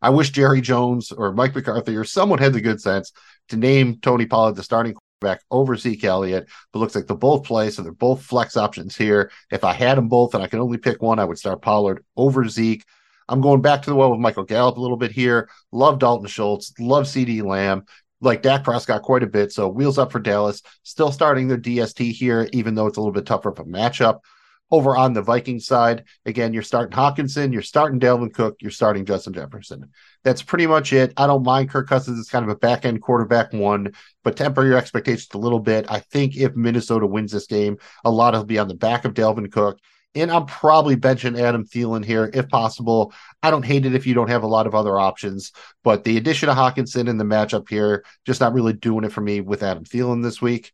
I 0.00 0.10
wish 0.10 0.30
Jerry 0.30 0.60
Jones 0.60 1.12
or 1.12 1.32
Mike 1.32 1.54
McCarthy 1.54 1.96
or 1.96 2.04
someone 2.04 2.38
had 2.38 2.52
the 2.52 2.60
good 2.60 2.80
sense 2.80 3.12
to 3.48 3.56
name 3.56 3.98
Tony 4.00 4.26
Pollard 4.26 4.56
the 4.56 4.62
starting 4.62 4.94
quarterback 4.94 5.42
over 5.50 5.76
Zeke 5.76 6.04
Elliott, 6.04 6.48
but 6.72 6.78
looks 6.78 6.94
like 6.94 7.06
they 7.06 7.14
both 7.14 7.44
play, 7.44 7.70
so 7.70 7.82
they're 7.82 7.92
both 7.92 8.22
flex 8.22 8.56
options 8.56 8.96
here. 8.96 9.30
If 9.50 9.64
I 9.64 9.72
had 9.72 9.98
them 9.98 10.08
both 10.08 10.34
and 10.34 10.42
I 10.42 10.46
can 10.46 10.60
only 10.60 10.78
pick 10.78 11.02
one, 11.02 11.18
I 11.18 11.24
would 11.24 11.38
start 11.38 11.62
Pollard 11.62 12.04
over 12.16 12.48
Zeke. 12.48 12.84
I'm 13.28 13.40
going 13.40 13.60
back 13.60 13.82
to 13.82 13.90
the 13.90 13.96
well 13.96 14.10
with 14.10 14.20
Michael 14.20 14.44
Gallup 14.44 14.76
a 14.76 14.80
little 14.80 14.96
bit 14.96 15.12
here. 15.12 15.48
Love 15.72 15.98
Dalton 15.98 16.28
Schultz. 16.28 16.72
Love 16.78 17.04
CeeDee 17.04 17.42
Lamb. 17.42 17.84
Like 18.20 18.42
Dak 18.42 18.64
Prescott 18.64 19.02
quite 19.02 19.22
a 19.22 19.26
bit. 19.26 19.52
So 19.52 19.68
wheels 19.68 19.98
up 19.98 20.12
for 20.12 20.20
Dallas. 20.20 20.62
Still 20.82 21.12
starting 21.12 21.48
their 21.48 21.58
DST 21.58 22.12
here, 22.12 22.48
even 22.52 22.74
though 22.74 22.86
it's 22.86 22.96
a 22.96 23.00
little 23.00 23.12
bit 23.12 23.26
tougher 23.26 23.50
of 23.50 23.58
a 23.58 23.64
matchup. 23.64 24.20
Over 24.68 24.96
on 24.96 25.12
the 25.12 25.22
Viking 25.22 25.60
side, 25.60 26.04
again, 26.24 26.52
you're 26.52 26.62
starting 26.64 26.96
Hockenson, 26.96 27.52
you're 27.52 27.62
starting 27.62 28.00
Dalvin 28.00 28.34
Cook, 28.34 28.56
you're 28.60 28.72
starting 28.72 29.04
Justin 29.04 29.32
Jefferson. 29.32 29.92
That's 30.24 30.42
pretty 30.42 30.66
much 30.66 30.92
it. 30.92 31.12
I 31.16 31.28
don't 31.28 31.44
mind 31.44 31.70
Kirk 31.70 31.88
Cousins 31.88 32.18
as 32.18 32.28
kind 32.28 32.44
of 32.44 32.48
a 32.48 32.56
back 32.56 32.84
end 32.84 33.00
quarterback 33.00 33.52
one, 33.52 33.92
but 34.24 34.36
temper 34.36 34.66
your 34.66 34.76
expectations 34.76 35.28
a 35.34 35.38
little 35.38 35.60
bit. 35.60 35.86
I 35.88 36.00
think 36.00 36.36
if 36.36 36.56
Minnesota 36.56 37.06
wins 37.06 37.30
this 37.30 37.46
game, 37.46 37.78
a 38.04 38.10
lot 38.10 38.34
will 38.34 38.44
be 38.44 38.58
on 38.58 38.66
the 38.66 38.74
back 38.74 39.04
of 39.04 39.14
Dalvin 39.14 39.52
Cook 39.52 39.78
and 40.16 40.30
I'm 40.30 40.46
probably 40.46 40.96
benching 40.96 41.38
Adam 41.38 41.66
Thielen 41.66 42.04
here 42.04 42.30
if 42.32 42.48
possible. 42.48 43.12
I 43.42 43.50
don't 43.50 43.64
hate 43.64 43.84
it 43.84 43.94
if 43.94 44.06
you 44.06 44.14
don't 44.14 44.30
have 44.30 44.42
a 44.42 44.48
lot 44.48 44.66
of 44.66 44.74
other 44.74 44.98
options, 44.98 45.52
but 45.84 46.04
the 46.04 46.16
addition 46.16 46.48
of 46.48 46.56
Hockenson 46.56 47.08
in 47.08 47.18
the 47.18 47.24
matchup 47.24 47.68
here, 47.68 48.04
just 48.24 48.40
not 48.40 48.54
really 48.54 48.72
doing 48.72 49.04
it 49.04 49.12
for 49.12 49.20
me 49.20 49.42
with 49.42 49.62
Adam 49.62 49.84
Thielen 49.84 50.22
this 50.22 50.40
week. 50.40 50.72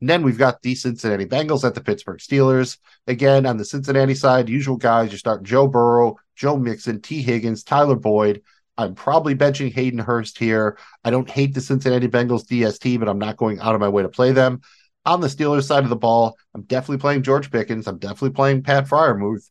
And 0.00 0.08
then 0.08 0.22
we've 0.22 0.38
got 0.38 0.62
the 0.62 0.74
Cincinnati 0.74 1.26
Bengals 1.26 1.64
at 1.64 1.74
the 1.74 1.80
Pittsburgh 1.82 2.18
Steelers. 2.18 2.78
Again, 3.06 3.46
on 3.46 3.56
the 3.58 3.64
Cincinnati 3.64 4.14
side, 4.14 4.48
usual 4.48 4.76
guys, 4.76 5.12
you 5.12 5.18
start 5.18 5.42
Joe 5.42 5.68
Burrow, 5.68 6.16
Joe 6.34 6.56
Mixon, 6.56 7.00
Tee 7.00 7.22
Higgins, 7.22 7.64
Tyler 7.64 7.96
Boyd. 7.96 8.42
I'm 8.78 8.94
probably 8.94 9.34
benching 9.34 9.72
Hayden 9.72 9.98
Hurst 9.98 10.38
here. 10.38 10.78
I 11.02 11.10
don't 11.10 11.30
hate 11.30 11.54
the 11.54 11.62
Cincinnati 11.62 12.08
Bengals 12.08 12.44
DST, 12.44 12.98
but 12.98 13.08
I'm 13.08 13.18
not 13.18 13.38
going 13.38 13.58
out 13.60 13.74
of 13.74 13.80
my 13.80 13.88
way 13.88 14.02
to 14.02 14.08
play 14.10 14.32
them 14.32 14.60
on 15.06 15.20
the 15.20 15.28
Steelers 15.28 15.64
side 15.64 15.84
of 15.84 15.90
the 15.90 15.96
ball, 15.96 16.36
I'm 16.54 16.62
definitely 16.62 16.98
playing 16.98 17.22
George 17.22 17.50
Pickens. 17.50 17.86
I'm 17.86 17.98
definitely 17.98 18.30
playing 18.30 18.62
Pat 18.62 18.86
Freiermuth. 18.86 19.48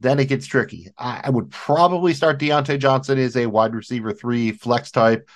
then 0.00 0.18
it 0.18 0.28
gets 0.28 0.46
tricky. 0.46 0.88
I, 0.96 1.22
I 1.24 1.30
would 1.30 1.50
probably 1.50 2.14
start 2.14 2.38
Diontae 2.38 2.78
Johnson 2.78 3.18
as 3.18 3.36
a 3.36 3.46
wide 3.46 3.74
receiver 3.74 4.12
three 4.12 4.52
flex 4.52 4.90
type. 4.90 5.28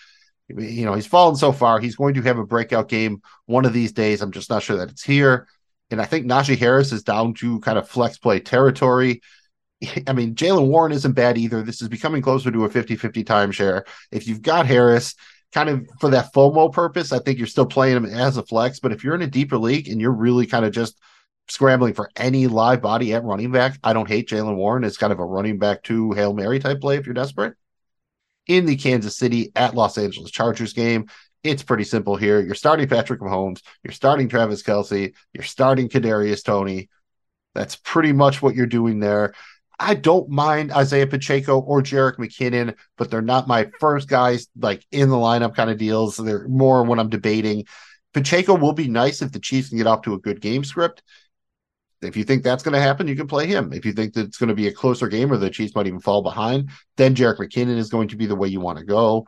You 0.48 0.84
know, 0.84 0.94
he's 0.94 1.06
fallen 1.06 1.36
so 1.36 1.52
far. 1.52 1.80
He's 1.80 1.96
going 1.96 2.14
to 2.14 2.22
have 2.22 2.38
a 2.38 2.46
breakout 2.46 2.88
game 2.88 3.22
one 3.46 3.64
of 3.64 3.72
these 3.72 3.92
days. 3.92 4.20
I'm 4.20 4.32
just 4.32 4.50
not 4.50 4.62
sure 4.62 4.76
that 4.76 4.90
it's 4.90 5.02
here. 5.02 5.48
And 5.90 6.00
I 6.00 6.04
think 6.04 6.26
Najee 6.26 6.58
Harris 6.58 6.92
is 6.92 7.02
down 7.02 7.34
to 7.34 7.60
kind 7.60 7.78
of 7.78 7.88
flex 7.88 8.18
play 8.18 8.40
territory. 8.40 9.22
I 10.06 10.12
mean, 10.12 10.34
Jaylen 10.34 10.68
Warren 10.68 10.92
isn't 10.92 11.12
bad 11.12 11.38
either. 11.38 11.62
This 11.62 11.82
is 11.82 11.88
becoming 11.88 12.22
closer 12.22 12.50
to 12.50 12.64
a 12.64 12.70
50 12.70 12.96
50 12.96 13.24
timeshare. 13.24 13.86
If 14.10 14.26
you've 14.26 14.42
got 14.42 14.66
Harris, 14.66 15.14
kind 15.54 15.68
of 15.70 15.88
for 16.00 16.10
that 16.10 16.32
FOMO 16.34 16.72
purpose, 16.72 17.12
I 17.12 17.20
think 17.20 17.38
you're 17.38 17.46
still 17.46 17.64
playing 17.64 17.96
him 17.96 18.04
as 18.04 18.36
a 18.36 18.42
flex. 18.42 18.80
But 18.80 18.92
if 18.92 19.04
you're 19.04 19.14
in 19.14 19.22
a 19.22 19.26
deeper 19.28 19.56
league 19.56 19.88
and 19.88 20.00
you're 20.00 20.12
really 20.12 20.46
kind 20.46 20.64
of 20.64 20.72
just 20.72 21.00
scrambling 21.48 21.94
for 21.94 22.10
any 22.16 22.48
live 22.48 22.82
body 22.82 23.14
at 23.14 23.22
running 23.22 23.52
back, 23.52 23.78
I 23.84 23.92
don't 23.92 24.08
hate 24.08 24.28
Jaylen 24.28 24.56
Warren. 24.56 24.82
It's 24.82 24.98
kind 24.98 25.12
of 25.12 25.20
a 25.20 25.24
running 25.24 25.58
back 25.58 25.84
to 25.84 26.12
Hail 26.12 26.34
Mary 26.34 26.58
type 26.58 26.80
play 26.80 26.96
if 26.96 27.06
you're 27.06 27.14
desperate. 27.14 27.54
In 28.48 28.66
the 28.66 28.76
Kansas 28.76 29.16
City 29.16 29.52
at 29.54 29.74
Los 29.74 29.96
Angeles 29.96 30.30
Chargers 30.30 30.72
game, 30.72 31.06
it's 31.44 31.62
pretty 31.62 31.84
simple 31.84 32.16
here. 32.16 32.40
You're 32.40 32.54
starting 32.54 32.88
Patrick 32.88 33.20
Mahomes, 33.20 33.62
you're 33.82 33.92
starting 33.92 34.28
Travis 34.28 34.62
Kelce, 34.62 35.14
you're 35.32 35.44
starting 35.44 35.88
Kadarius 35.88 36.44
Toney. 36.44 36.88
That's 37.54 37.76
pretty 37.76 38.12
much 38.12 38.42
what 38.42 38.56
you're 38.56 38.66
doing 38.66 38.98
there. 38.98 39.34
I 39.78 39.94
don't 39.94 40.28
mind 40.28 40.72
Isaiah 40.72 41.06
Pacheco 41.06 41.58
or 41.58 41.82
Jerick 41.82 42.16
McKinnon, 42.16 42.76
but 42.96 43.10
they're 43.10 43.22
not 43.22 43.48
my 43.48 43.70
first 43.80 44.08
guys 44.08 44.46
like 44.58 44.86
in 44.92 45.08
the 45.08 45.16
lineup 45.16 45.54
kind 45.54 45.70
of 45.70 45.78
deals. 45.78 46.16
They're 46.16 46.46
more 46.48 46.84
when 46.84 46.98
I'm 46.98 47.08
debating. 47.08 47.66
Pacheco 48.12 48.54
will 48.54 48.72
be 48.72 48.88
nice 48.88 49.22
if 49.22 49.32
the 49.32 49.40
Chiefs 49.40 49.70
can 49.70 49.78
get 49.78 49.86
off 49.86 50.02
to 50.02 50.14
a 50.14 50.20
good 50.20 50.40
game 50.40 50.62
script. 50.64 51.02
If 52.00 52.16
you 52.16 52.24
think 52.24 52.42
that's 52.42 52.62
going 52.62 52.74
to 52.74 52.80
happen, 52.80 53.08
you 53.08 53.16
can 53.16 53.26
play 53.26 53.46
him. 53.46 53.72
If 53.72 53.84
you 53.84 53.92
think 53.92 54.14
that 54.14 54.26
it's 54.26 54.36
going 54.36 54.48
to 54.48 54.54
be 54.54 54.68
a 54.68 54.72
closer 54.72 55.08
game 55.08 55.32
or 55.32 55.36
the 55.36 55.50
Chiefs 55.50 55.74
might 55.74 55.86
even 55.86 56.00
fall 56.00 56.22
behind, 56.22 56.70
then 56.96 57.14
Jerick 57.14 57.38
McKinnon 57.38 57.78
is 57.78 57.90
going 57.90 58.08
to 58.08 58.16
be 58.16 58.26
the 58.26 58.36
way 58.36 58.48
you 58.48 58.60
want 58.60 58.78
to 58.78 58.84
go. 58.84 59.26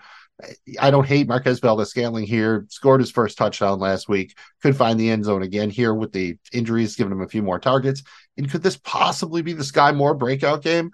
I 0.81 0.91
don't 0.91 1.07
hate 1.07 1.29
Marquez 1.29 1.61
Valdes-Scantling 1.61 2.27
here. 2.27 2.67
Scored 2.69 3.01
his 3.01 3.11
first 3.11 3.39
touchdown 3.39 3.79
last 3.79 4.09
week. 4.09 4.37
Could 4.63 4.77
find 4.77 5.01
the 5.01 5.11
end 5.11 5.25
zone 5.25 5.43
again 5.43 5.71
here 5.71 5.95
with 5.95 6.13
the 6.13 6.37
injuries, 6.53 6.97
giving 6.97 7.13
him 7.13 7.23
a 7.23 7.29
few 7.29 7.43
more 7.43 7.59
targets. 7.59 8.03
And 8.37 8.51
could 8.51 8.63
this 8.63 8.77
possibly 8.77 9.41
be 9.41 9.55
the 9.55 9.65
Sky 9.65 9.93
Moore 9.93 10.15
breakout 10.15 10.63
game? 10.63 10.93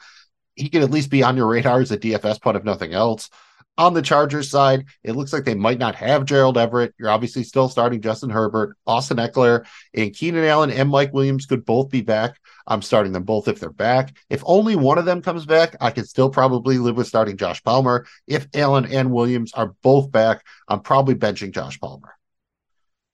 He 0.54 0.68
could 0.68 0.82
at 0.82 0.90
least 0.90 1.10
be 1.10 1.22
on 1.22 1.36
your 1.36 1.48
radar 1.48 1.80
as 1.80 1.90
a 1.90 1.98
DFS 1.98 2.40
punt, 2.40 2.56
if 2.56 2.64
nothing 2.64 2.92
else. 2.92 3.30
On 3.78 3.94
the 3.94 4.02
Chargers 4.02 4.50
side, 4.50 4.84
it 5.02 5.16
looks 5.16 5.32
like 5.32 5.44
they 5.44 5.54
might 5.54 5.78
not 5.78 5.94
have 5.94 6.26
Gerald 6.26 6.58
Everett. 6.58 6.94
You're 6.98 7.08
obviously 7.08 7.42
still 7.42 7.70
starting 7.70 8.02
Justin 8.02 8.28
Herbert, 8.28 8.76
Austin 8.86 9.16
Ekeler, 9.16 9.66
and 9.94 10.14
Keenan 10.14 10.44
Allen 10.44 10.70
and 10.70 10.90
Mike 10.90 11.14
Williams 11.14 11.46
could 11.46 11.64
both 11.64 11.88
be 11.88 12.02
back. 12.02 12.38
I'm 12.66 12.82
starting 12.82 13.12
them 13.12 13.22
both 13.22 13.48
if 13.48 13.60
they're 13.60 13.70
back. 13.70 14.14
If 14.28 14.42
only 14.44 14.76
one 14.76 14.98
of 14.98 15.06
them 15.06 15.22
comes 15.22 15.46
back, 15.46 15.76
I 15.80 15.90
could 15.90 16.06
still 16.06 16.28
probably 16.28 16.76
live 16.76 16.96
with 16.96 17.06
starting 17.06 17.38
Josh 17.38 17.62
Palmer. 17.62 18.06
If 18.26 18.46
Allen 18.54 18.84
and 18.84 19.10
Williams 19.10 19.52
are 19.54 19.74
both 19.82 20.10
back, 20.10 20.44
I'm 20.68 20.80
probably 20.80 21.14
benching 21.14 21.52
Josh 21.52 21.80
Palmer. 21.80 22.14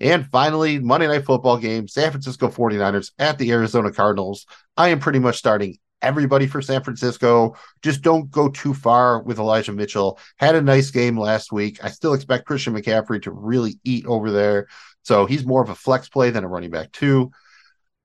And 0.00 0.26
finally, 0.26 0.80
Monday 0.80 1.06
Night 1.06 1.24
Football 1.24 1.58
game, 1.58 1.88
San 1.88 2.10
Francisco 2.10 2.48
49ers 2.48 3.12
at 3.18 3.38
the 3.38 3.50
Arizona 3.52 3.92
Cardinals. 3.92 4.46
I 4.76 4.88
am 4.88 5.00
pretty 5.00 5.18
much 5.18 5.38
starting 5.38 5.78
everybody 6.02 6.46
for 6.46 6.62
San 6.62 6.82
Francisco. 6.82 7.56
Just 7.82 8.02
don't 8.02 8.30
go 8.30 8.48
too 8.48 8.74
far 8.74 9.22
with 9.22 9.38
Elijah 9.38 9.72
Mitchell. 9.72 10.18
Had 10.36 10.54
a 10.54 10.62
nice 10.62 10.90
game 10.90 11.18
last 11.18 11.52
week. 11.52 11.82
I 11.84 11.90
still 11.90 12.14
expect 12.14 12.46
Christian 12.46 12.74
McCaffrey 12.74 13.22
to 13.22 13.30
really 13.30 13.78
eat 13.84 14.06
over 14.06 14.30
there. 14.30 14.68
So 15.02 15.26
he's 15.26 15.46
more 15.46 15.62
of 15.62 15.70
a 15.70 15.74
flex 15.74 16.08
play 16.08 16.30
than 16.30 16.44
a 16.44 16.48
running 16.48 16.70
back, 16.70 16.92
too. 16.92 17.30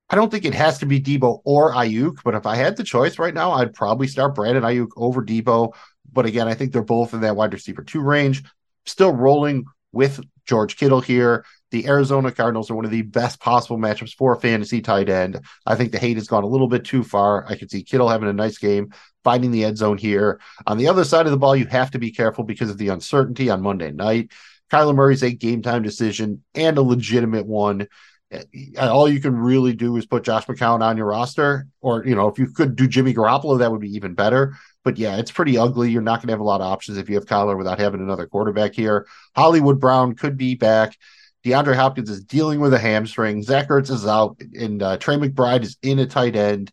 I 0.10 0.16
don't 0.16 0.30
think 0.30 0.46
it 0.46 0.54
has 0.54 0.78
to 0.80 0.86
be 0.86 1.02
Deebo 1.02 1.42
or 1.44 1.74
Aiyuk, 1.74 2.18
but 2.24 2.36
if 2.36 2.46
I 2.46 2.56
had 2.56 2.78
the 2.78 2.84
choice 2.84 3.18
right 3.18 3.34
now, 3.34 3.52
I'd 3.52 3.74
probably 3.74 4.08
start 4.08 4.36
Brandon 4.36 4.64
Aiyuk 4.64 4.90
over 4.96 5.24
Deebo. 5.24 5.74
But 6.12 6.26
again, 6.26 6.48
I 6.48 6.54
think 6.54 6.72
they're 6.72 6.84
both 6.84 7.14
in 7.14 7.22
that 7.22 7.36
wide 7.36 7.54
receiver 7.54 7.84
two 7.84 8.02
range. 8.02 8.44
Still 8.86 9.12
rolling 9.12 9.66
with 9.92 10.20
George 10.46 10.78
Kittle 10.78 11.02
here. 11.02 11.46
The 11.74 11.88
Arizona 11.88 12.32
Cardinals 12.32 12.70
are 12.70 12.76
one 12.76 12.86
of 12.86 12.92
the 12.92 13.02
best 13.02 13.40
possible 13.40 13.80
matchups 13.80 14.14
for 14.14 14.32
a 14.32 14.40
fantasy 14.40 14.80
tight 14.80 15.10
end. 15.10 15.42
I 15.66 15.74
think 15.74 15.92
the 15.92 15.98
hate 15.98 16.18
has 16.18 16.28
gone 16.28 16.44
a 16.44 16.48
little 16.48 16.68
bit 16.68 16.86
too 16.86 17.04
far. 17.04 17.48
I 17.50 17.56
could 17.56 17.72
see 17.72 17.82
Kittle 17.82 18.10
having 18.10 18.30
a 18.30 18.34
nice 18.34 18.60
game, 18.60 18.94
finding 19.24 19.50
the 19.50 19.66
end 19.66 19.80
zone 19.80 19.98
here. 19.98 20.40
On 20.68 20.78
the 20.78 20.88
other 20.88 21.04
side 21.04 21.26
of 21.26 21.32
the 21.32 21.38
ball, 21.40 21.56
you 21.56 21.66
have 21.66 21.90
to 21.90 21.98
be 21.98 22.12
careful 22.12 22.44
because 22.44 22.70
of 22.70 22.78
the 22.78 22.90
uncertainty 22.90 23.50
on 23.50 23.64
Monday 23.64 23.92
night. 23.92 24.30
Kyler 24.72 24.94
Murray's 24.94 25.24
a 25.24 25.32
game 25.32 25.64
time 25.64 25.82
decision 25.82 26.44
and 26.54 26.78
a 26.78 26.84
legitimate 26.84 27.48
one. 27.48 27.88
Eh, 28.30 28.44
all 28.80 29.10
you 29.10 29.20
can 29.20 29.36
really 29.36 29.74
do 29.74 29.98
is 29.98 30.06
put 30.06 30.24
Josh 30.24 30.46
McCown 30.46 30.82
on 30.82 30.96
your 30.96 31.08
roster, 31.08 31.66
or 31.82 32.06
you 32.06 32.14
know, 32.14 32.28
if 32.28 32.38
you 32.38 32.52
could 32.52 32.76
do 32.76 32.88
Jimmy 32.88 33.16
Garoppolo, 33.16 33.58
that 33.58 33.72
would 33.72 33.82
be 33.82 33.96
even 33.96 34.14
better. 34.14 34.54
But 34.84 35.00
yeah, 35.00 35.18
it's 35.18 35.32
pretty 35.32 35.58
ugly. 35.58 35.90
You're 35.90 36.04
not 36.04 36.20
going 36.20 36.28
to 36.28 36.34
have 36.34 36.40
a 36.40 36.44
lot 36.44 36.62
of 36.62 36.68
options 36.68 37.00
if 37.00 37.10
you 37.10 37.16
have 37.16 37.26
Kyler 37.26 37.58
without 37.58 37.80
having 37.80 38.02
another 38.02 38.28
quarterback 38.28 38.76
here. 38.76 39.08
Hollywood 39.36 39.80
Brown 39.80 40.14
could 40.14 40.38
be 40.38 40.54
back. 40.54 41.00
DeAndre 41.44 41.76
Hopkins 41.76 42.10
is 42.10 42.24
dealing 42.24 42.60
with 42.60 42.74
a 42.74 42.80
hamstring. 42.80 43.44
Zach 43.44 43.68
Ertz 43.68 43.92
is 43.92 44.08
out, 44.08 44.40
and 44.58 44.82
uh, 44.82 44.98
Trey 44.98 45.16
McBride 45.16 45.64
is 45.64 45.78
in 45.82 46.00
a 46.00 46.06
tight 46.06 46.36
end. 46.36 46.72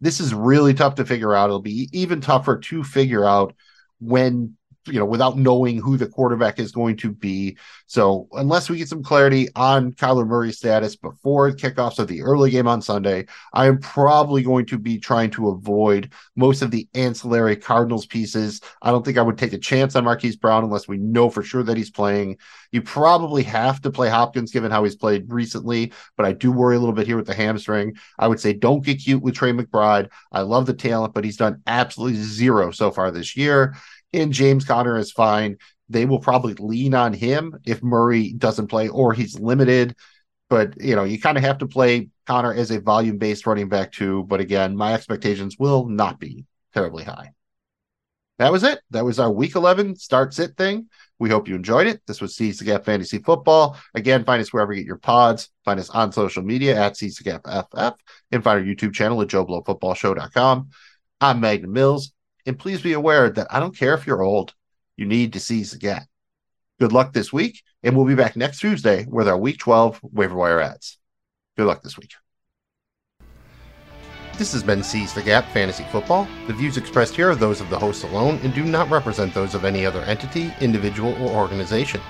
This 0.00 0.20
is 0.20 0.32
really 0.32 0.74
tough 0.74 0.96
to 0.96 1.04
figure 1.04 1.34
out. 1.34 1.46
It'll 1.46 1.60
be 1.60 1.88
even 1.92 2.20
tougher 2.20 2.58
to 2.58 2.84
figure 2.84 3.24
out 3.24 3.54
when 4.00 4.56
you 4.86 4.98
know, 4.98 5.04
without 5.04 5.38
knowing 5.38 5.80
who 5.80 5.96
the 5.96 6.06
quarterback 6.06 6.58
is 6.58 6.72
going 6.72 6.96
to 6.98 7.10
be. 7.12 7.56
So 7.86 8.28
unless 8.32 8.68
we 8.68 8.78
get 8.78 8.88
some 8.88 9.02
clarity 9.02 9.48
on 9.56 9.92
Kyler 9.92 10.26
Murray's 10.26 10.58
status 10.58 10.96
before 10.96 11.50
kickoffs 11.52 11.98
of 11.98 12.08
the 12.08 12.22
early 12.22 12.50
game 12.50 12.68
on 12.68 12.82
Sunday, 12.82 13.26
I 13.52 13.66
am 13.66 13.78
probably 13.78 14.42
going 14.42 14.66
to 14.66 14.78
be 14.78 14.98
trying 14.98 15.30
to 15.32 15.48
avoid 15.48 16.12
most 16.36 16.62
of 16.62 16.70
the 16.70 16.88
ancillary 16.94 17.56
Cardinals 17.56 18.06
pieces. 18.06 18.60
I 18.82 18.90
don't 18.90 19.04
think 19.04 19.18
I 19.18 19.22
would 19.22 19.38
take 19.38 19.52
a 19.52 19.58
chance 19.58 19.96
on 19.96 20.04
Marquise 20.04 20.36
Brown 20.36 20.64
unless 20.64 20.88
we 20.88 20.98
know 20.98 21.30
for 21.30 21.42
sure 21.42 21.62
that 21.62 21.76
he's 21.76 21.90
playing. 21.90 22.38
You 22.70 22.82
probably 22.82 23.42
have 23.44 23.80
to 23.82 23.90
play 23.90 24.08
Hopkins 24.08 24.52
given 24.52 24.70
how 24.70 24.84
he's 24.84 24.96
played 24.96 25.32
recently, 25.32 25.92
but 26.16 26.26
I 26.26 26.32
do 26.32 26.52
worry 26.52 26.76
a 26.76 26.78
little 26.78 26.94
bit 26.94 27.06
here 27.06 27.16
with 27.16 27.26
the 27.26 27.34
hamstring. 27.34 27.94
I 28.18 28.28
would 28.28 28.40
say 28.40 28.52
don't 28.52 28.84
get 28.84 29.02
cute 29.02 29.22
with 29.22 29.34
Trey 29.34 29.52
McBride. 29.52 30.10
I 30.32 30.40
love 30.40 30.66
the 30.66 30.74
talent, 30.74 31.14
but 31.14 31.24
he's 31.24 31.36
done 31.36 31.62
absolutely 31.66 32.20
zero 32.20 32.70
so 32.70 32.90
far 32.90 33.10
this 33.10 33.36
year 33.36 33.74
and 34.14 34.32
James 34.32 34.64
Conner 34.64 34.96
is 34.98 35.12
fine. 35.12 35.58
They 35.88 36.06
will 36.06 36.18
probably 36.18 36.54
lean 36.54 36.94
on 36.94 37.12
him 37.12 37.58
if 37.64 37.82
Murray 37.82 38.32
doesn't 38.32 38.68
play 38.68 38.88
or 38.88 39.12
he's 39.12 39.38
limited. 39.38 39.94
But 40.48 40.80
you 40.80 40.96
know, 40.96 41.04
you 41.04 41.20
kind 41.20 41.36
of 41.36 41.44
have 41.44 41.58
to 41.58 41.66
play 41.66 42.08
Conner 42.26 42.52
as 42.52 42.70
a 42.70 42.80
volume 42.80 43.18
based 43.18 43.46
running 43.46 43.68
back 43.68 43.92
too. 43.92 44.24
But 44.24 44.40
again, 44.40 44.76
my 44.76 44.94
expectations 44.94 45.56
will 45.58 45.86
not 45.86 46.18
be 46.18 46.44
terribly 46.72 47.04
high. 47.04 47.32
That 48.38 48.50
was 48.50 48.64
it. 48.64 48.80
That 48.90 49.04
was 49.04 49.20
our 49.20 49.30
week 49.30 49.54
11 49.54 49.96
start 49.96 50.34
sit 50.34 50.56
thing. 50.56 50.88
We 51.20 51.30
hope 51.30 51.46
you 51.46 51.54
enjoyed 51.54 51.86
it. 51.86 52.02
This 52.06 52.20
was 52.20 52.36
the 52.36 52.52
Gap 52.64 52.84
Fantasy 52.84 53.18
Football. 53.18 53.78
Again, 53.94 54.24
find 54.24 54.42
us 54.42 54.52
wherever 54.52 54.72
you 54.72 54.80
get 54.80 54.88
your 54.88 54.96
pods. 54.96 55.50
Find 55.64 55.78
us 55.78 55.88
on 55.90 56.10
social 56.10 56.42
media 56.42 56.76
at 56.76 56.98
the 56.98 57.10
Gap 57.22 57.46
FF 57.46 57.94
and 58.32 58.42
find 58.42 58.58
our 58.58 58.64
YouTube 58.64 58.92
channel 58.92 59.22
at 59.22 59.28
JoeBlowFootballShow.com. 59.28 60.70
I'm 61.20 61.40
Magnum 61.40 61.72
Mills. 61.72 62.12
And 62.46 62.58
please 62.58 62.82
be 62.82 62.92
aware 62.92 63.30
that 63.30 63.46
I 63.50 63.60
don't 63.60 63.76
care 63.76 63.94
if 63.94 64.06
you're 64.06 64.22
old, 64.22 64.54
you 64.96 65.06
need 65.06 65.32
to 65.32 65.40
seize 65.40 65.70
the 65.70 65.78
gap. 65.78 66.06
Good 66.78 66.92
luck 66.92 67.12
this 67.12 67.32
week, 67.32 67.62
and 67.82 67.96
we'll 67.96 68.06
be 68.06 68.14
back 68.14 68.36
next 68.36 68.60
Tuesday 68.60 69.06
with 69.08 69.28
our 69.28 69.38
Week 69.38 69.58
12 69.58 70.00
waiver 70.02 70.34
wire 70.34 70.60
ads. 70.60 70.98
Good 71.56 71.66
luck 71.66 71.82
this 71.82 71.96
week. 71.96 72.12
This 74.36 74.52
has 74.52 74.64
been 74.64 74.82
Seize 74.82 75.14
the 75.14 75.22
Gap 75.22 75.48
Fantasy 75.52 75.84
Football. 75.92 76.26
The 76.48 76.52
views 76.52 76.76
expressed 76.76 77.14
here 77.14 77.30
are 77.30 77.36
those 77.36 77.60
of 77.60 77.70
the 77.70 77.78
host 77.78 78.02
alone 78.02 78.40
and 78.42 78.52
do 78.52 78.64
not 78.64 78.90
represent 78.90 79.32
those 79.32 79.54
of 79.54 79.64
any 79.64 79.86
other 79.86 80.02
entity, 80.02 80.52
individual, 80.60 81.14
or 81.22 81.30
organization. 81.30 82.00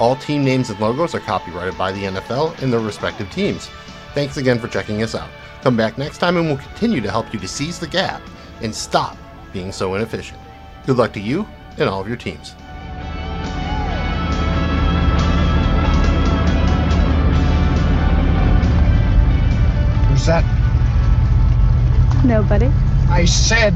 All 0.00 0.16
team 0.16 0.44
names 0.44 0.70
and 0.70 0.80
logos 0.80 1.14
are 1.14 1.20
copyrighted 1.20 1.78
by 1.78 1.92
the 1.92 2.02
NFL 2.02 2.60
and 2.60 2.72
their 2.72 2.80
respective 2.80 3.30
teams. 3.30 3.68
Thanks 4.12 4.38
again 4.38 4.58
for 4.58 4.66
checking 4.66 5.04
us 5.04 5.14
out. 5.14 5.30
Come 5.62 5.76
back 5.76 5.98
next 5.98 6.18
time 6.18 6.36
and 6.36 6.46
we'll 6.46 6.56
continue 6.56 7.00
to 7.00 7.10
help 7.10 7.32
you 7.32 7.38
to 7.38 7.46
seize 7.46 7.78
the 7.78 7.86
gap 7.86 8.22
and 8.60 8.74
stop 8.74 9.16
being 9.58 9.72
so 9.72 9.96
inefficient. 9.96 10.38
Good 10.86 10.98
luck 10.98 11.12
to 11.14 11.20
you 11.20 11.44
and 11.78 11.88
all 11.88 12.00
of 12.00 12.06
your 12.06 12.16
teams. 12.16 12.54
Who's 20.08 20.26
that? 20.26 20.44
Nobody. 22.24 22.70
I 23.10 23.24
said, 23.24 23.72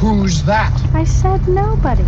who's 0.00 0.42
that? 0.44 0.72
I 0.94 1.04
said 1.04 1.46
nobody. 1.46 2.04